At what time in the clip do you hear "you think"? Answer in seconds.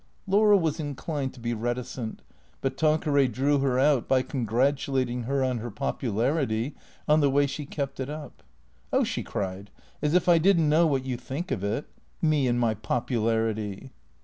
11.05-11.51